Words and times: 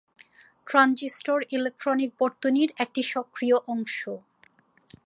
Transistor 0.67 1.39
electronic 1.51 2.11
বর্তনীর 2.19 2.69
একটি 2.77 3.01
সক্রিয় 3.13 3.57
অংশ। 3.67 3.97